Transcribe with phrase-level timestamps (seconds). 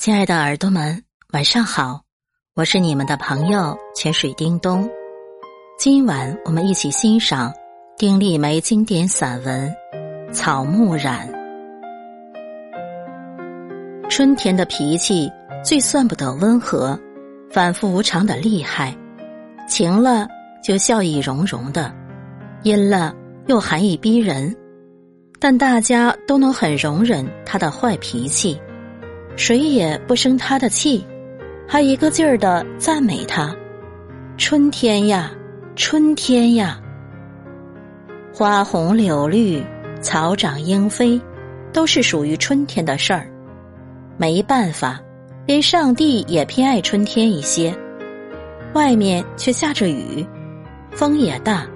[0.00, 1.04] 亲爱的耳朵们，
[1.34, 2.00] 晚上好，
[2.54, 4.88] 我是你们的朋友泉水叮咚。
[5.78, 7.52] 今晚我们一起欣赏
[7.98, 9.70] 丁立梅经典散文
[10.32, 11.28] 《草木染》。
[14.08, 15.30] 春天的脾气
[15.62, 16.98] 最算不得温和，
[17.50, 18.96] 反复无常的厉害，
[19.68, 20.26] 晴了
[20.64, 21.92] 就笑意融融的，
[22.62, 23.14] 阴了
[23.48, 24.56] 又寒意逼人，
[25.38, 28.58] 但大家都能很容忍他的坏脾气。
[29.36, 31.04] 谁也不生他的气，
[31.66, 33.54] 还一个劲儿的赞美他。
[34.36, 35.30] 春天呀，
[35.76, 36.80] 春天呀，
[38.32, 39.62] 花红柳绿，
[40.00, 41.20] 草长莺飞，
[41.72, 43.26] 都是属于春天的事儿。
[44.16, 45.00] 没办法，
[45.46, 47.74] 连上帝也偏爱春天一些。
[48.74, 50.26] 外面却下着雨，
[50.90, 51.66] 风也大，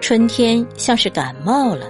[0.00, 1.86] 春天像是感冒了。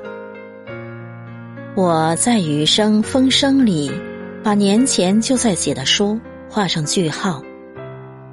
[1.75, 3.91] 我在雨声风声里。
[4.42, 6.19] 把年前就在写的书
[6.50, 7.42] 画上句号。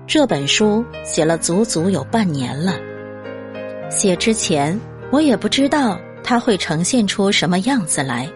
[0.08, 2.74] 这本书写了足足有半年了。
[3.90, 4.80] 写之前，
[5.12, 8.28] 我也不知道它会呈现出什么样子来。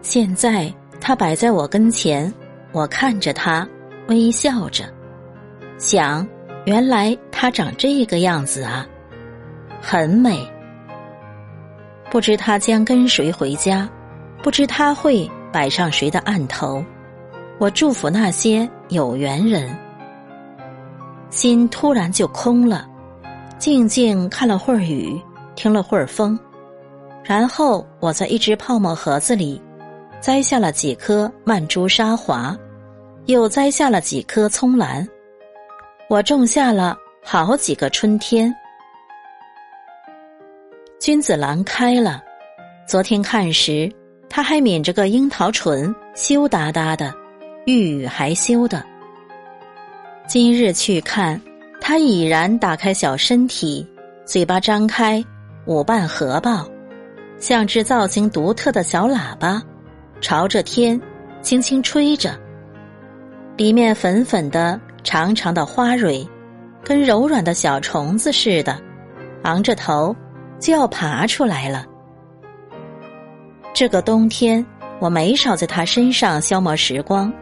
[0.00, 2.32] 现在它摆在我跟前，
[2.70, 3.68] 我看着它，
[4.06, 4.84] 微笑着，
[5.76, 6.26] 想：
[6.66, 8.86] 原来它长这个样子啊，
[9.80, 10.48] 很美。
[12.10, 13.88] 不知他将跟谁回家，
[14.42, 15.28] 不知他会。
[15.52, 16.84] 摆上谁的案头？
[17.58, 19.76] 我祝福那些有缘人。
[21.28, 22.88] 心突然就空了，
[23.58, 25.20] 静静看了会儿雨，
[25.54, 26.38] 听了会儿风，
[27.22, 29.60] 然后我在一只泡沫盒子里
[30.20, 32.56] 摘下了几颗曼珠沙华，
[33.26, 35.06] 又摘下了几颗葱兰。
[36.08, 38.52] 我种下了好几个春天。
[40.98, 42.22] 君子兰开了，
[42.86, 43.90] 昨天看时。
[44.30, 47.12] 他还抿着个樱桃唇，羞答答的，
[47.66, 48.82] 欲语还休的。
[50.28, 51.38] 今日去看，
[51.80, 53.84] 他已然打开小身体，
[54.24, 55.22] 嘴巴张开，
[55.66, 56.64] 舞伴合抱，
[57.40, 59.60] 像只造型独特的小喇叭，
[60.20, 60.98] 朝着天
[61.42, 62.38] 轻轻吹着。
[63.56, 66.24] 里面粉粉的、长长的花蕊，
[66.84, 68.80] 跟柔软的小虫子似的，
[69.42, 70.14] 昂着头
[70.60, 71.84] 就要爬出来了。
[73.80, 74.62] 这个冬天，
[74.98, 77.32] 我没少在他身上消磨时光，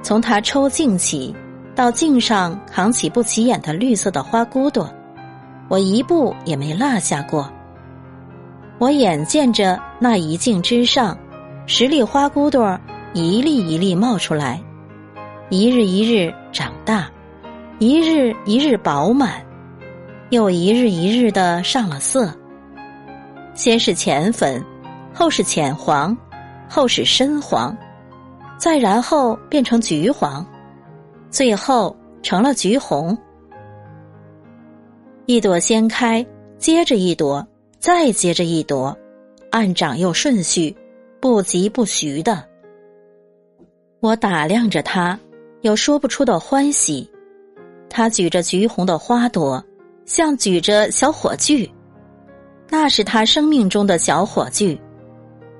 [0.00, 1.36] 从他抽茎起，
[1.74, 4.90] 到茎上扛起不起眼的绿色的花骨朵，
[5.68, 7.52] 我一步也没落下过。
[8.78, 11.14] 我眼见着那一茎之上，
[11.66, 12.80] 十粒花骨朵
[13.12, 14.58] 一粒一粒冒出来，
[15.50, 17.10] 一日一日长大，
[17.78, 19.44] 一日一日饱满，
[20.30, 22.32] 又一日一日的上了色。
[23.52, 24.64] 先是浅粉。
[25.12, 26.16] 后是浅黄，
[26.68, 27.76] 后是深黄，
[28.58, 30.46] 再然后变成橘黄，
[31.30, 33.16] 最后成了橘红。
[35.26, 36.24] 一朵先开，
[36.58, 37.46] 接着一朵，
[37.78, 38.96] 再接着一朵，
[39.50, 40.74] 按长幼顺序，
[41.20, 42.44] 不疾不徐的。
[44.00, 45.18] 我打量着他，
[45.62, 47.10] 有说不出的欢喜。
[47.90, 49.62] 他举着橘红的花朵，
[50.04, 51.68] 像举着小火炬，
[52.68, 54.80] 那是他生命中的小火炬。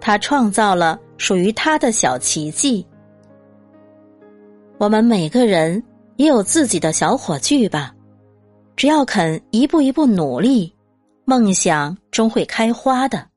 [0.00, 2.86] 他创造了属于他的小奇迹。
[4.78, 5.82] 我们每个人
[6.16, 7.94] 也有自己的小火炬吧，
[8.76, 10.75] 只要肯一步一步努力，
[11.25, 13.28] 梦想终会开花的。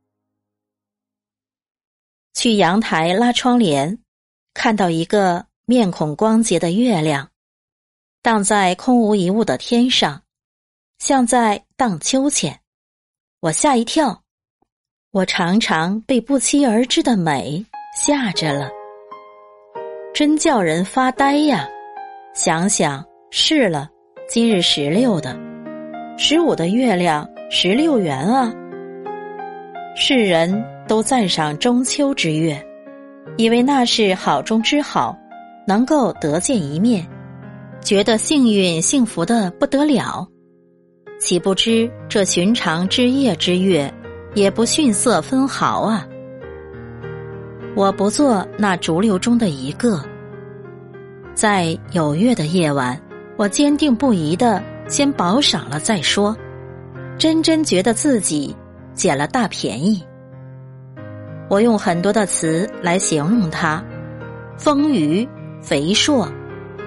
[2.33, 3.97] 去阳台拉窗帘，
[4.53, 7.29] 看到一个面孔光洁的月亮，
[8.21, 10.21] 荡在空无一物的天上，
[10.99, 12.61] 像在荡秋千。
[13.39, 14.23] 我吓一跳。
[15.13, 18.69] 我常常被不期而至的美吓着了，
[20.13, 21.67] 真叫人发呆呀！
[22.33, 23.89] 想想是了，
[24.29, 25.37] 今日十六的，
[26.17, 28.53] 十五的月亮十六圆啊！
[29.97, 32.65] 世人都赞赏中秋之月，
[33.35, 35.13] 以为那是好中之好，
[35.67, 37.05] 能够得见一面，
[37.81, 40.25] 觉得幸运幸福的不得了。
[41.19, 43.93] 岂不知这寻常之夜之月。
[44.33, 46.07] 也不逊色分毫啊！
[47.75, 50.03] 我不做那逐流中的一个，
[51.33, 53.01] 在有月的夜晚，
[53.37, 56.35] 我坚定不移的先饱赏了再说，
[57.17, 58.55] 真真觉得自己
[58.93, 60.03] 捡了大便宜。
[61.49, 63.83] 我用很多的词来形容它：
[64.57, 65.27] 丰腴、
[65.61, 66.27] 肥硕、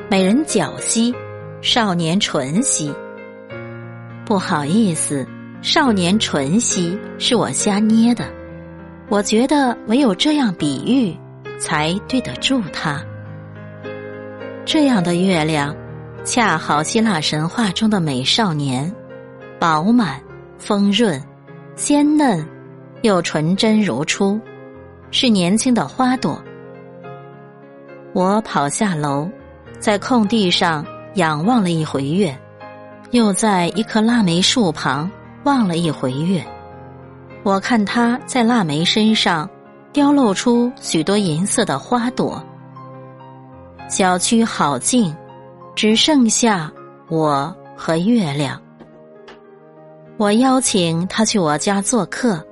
[0.09, 1.15] 美人脚兮、
[1.61, 2.93] 少年唇兮。
[4.25, 5.27] 不好意思。
[5.65, 8.27] 少年纯兮是我瞎捏的，
[9.09, 11.17] 我觉得唯有这样比喻，
[11.59, 13.03] 才对得住他。
[14.67, 15.75] 这样的月亮，
[16.23, 18.95] 恰好希腊神话中的美少年，
[19.59, 20.21] 饱满、
[20.59, 21.19] 丰润、
[21.77, 22.47] 鲜嫩，
[23.01, 24.39] 又纯真如初，
[25.11, 26.39] 是年轻的花朵。
[28.13, 29.31] 我跑下楼，
[29.79, 30.85] 在空地上
[31.15, 32.39] 仰望了一回月，
[33.13, 35.11] 又在一棵腊梅树旁
[35.45, 36.45] 望了一回月。
[37.43, 39.49] 我看它在腊梅身上
[39.93, 42.43] 雕露出许多银色的花朵。
[43.89, 45.15] 小区好静，
[45.75, 46.73] 只剩下
[47.09, 48.61] 我和月亮。
[50.17, 52.43] 我邀请他去我家做客，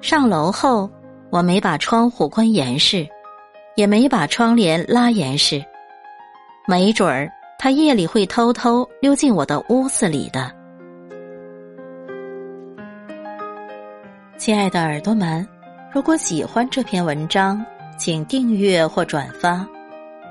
[0.00, 0.90] 上楼后
[1.30, 3.08] 我没把窗户关严实，
[3.76, 5.64] 也没把窗帘拉严实，
[6.66, 10.52] 没准儿他夜里会偷偷溜进我的屋子里的。
[14.44, 15.48] 亲爱的耳朵们，
[15.90, 17.64] 如果喜欢这篇文章，
[17.96, 19.66] 请订阅或转发。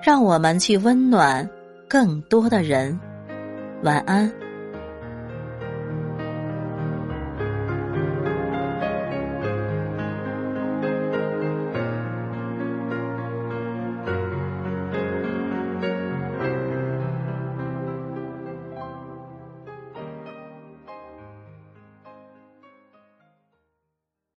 [0.03, 1.49] 让我们去温暖
[1.89, 2.99] 更多的人。
[3.81, 4.31] 晚安。